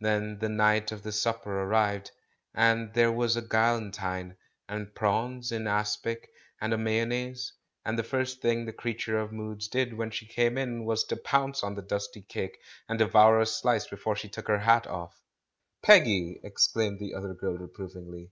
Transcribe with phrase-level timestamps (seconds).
[0.00, 2.12] Then the night of the supper arrived,
[2.54, 6.30] and there were a galantine, and prawns in aspic,
[6.62, 7.52] and a mayonnaise;
[7.84, 11.16] and the first thing the creature of moods did when she came in was to
[11.18, 12.56] pounce on the dusty cake
[12.88, 15.20] and devour a slice before she took her hat off.
[15.82, 18.30] "Peggy!" exclaimed the other girl reprovingly.